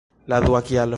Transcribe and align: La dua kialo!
La 0.33 0.39
dua 0.45 0.61
kialo! 0.71 0.89